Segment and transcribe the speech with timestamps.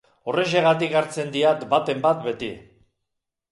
[0.31, 2.51] Horrexegatik hartzen diat baten bat beti.